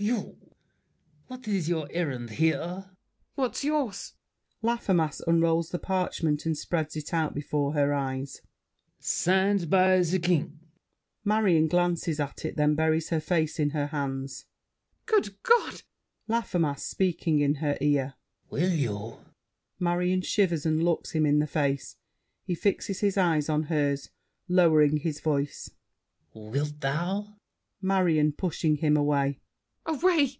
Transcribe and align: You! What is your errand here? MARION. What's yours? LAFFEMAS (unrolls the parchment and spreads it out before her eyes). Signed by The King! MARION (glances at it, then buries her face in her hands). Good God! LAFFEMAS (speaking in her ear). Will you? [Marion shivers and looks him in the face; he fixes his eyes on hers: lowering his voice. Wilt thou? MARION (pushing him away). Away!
You! 0.00 0.36
What 1.26 1.48
is 1.48 1.68
your 1.68 1.88
errand 1.90 2.30
here? 2.30 2.56
MARION. 2.56 2.84
What's 3.34 3.64
yours? 3.64 4.14
LAFFEMAS 4.62 5.22
(unrolls 5.26 5.70
the 5.70 5.80
parchment 5.80 6.46
and 6.46 6.56
spreads 6.56 6.94
it 6.94 7.12
out 7.12 7.34
before 7.34 7.72
her 7.72 7.92
eyes). 7.92 8.40
Signed 9.00 9.68
by 9.68 9.98
The 10.02 10.20
King! 10.20 10.60
MARION 11.24 11.66
(glances 11.66 12.20
at 12.20 12.44
it, 12.44 12.56
then 12.56 12.76
buries 12.76 13.08
her 13.08 13.18
face 13.18 13.58
in 13.58 13.70
her 13.70 13.88
hands). 13.88 14.46
Good 15.04 15.42
God! 15.42 15.82
LAFFEMAS 16.28 16.80
(speaking 16.84 17.40
in 17.40 17.56
her 17.56 17.76
ear). 17.80 18.14
Will 18.50 18.70
you? 18.72 19.16
[Marion 19.80 20.22
shivers 20.22 20.64
and 20.64 20.80
looks 20.80 21.10
him 21.10 21.26
in 21.26 21.40
the 21.40 21.48
face; 21.48 21.96
he 22.44 22.54
fixes 22.54 23.00
his 23.00 23.16
eyes 23.18 23.48
on 23.48 23.64
hers: 23.64 24.10
lowering 24.48 24.98
his 24.98 25.18
voice. 25.18 25.72
Wilt 26.34 26.78
thou? 26.78 27.34
MARION 27.82 28.30
(pushing 28.34 28.76
him 28.76 28.96
away). 28.96 29.40
Away! 29.90 30.38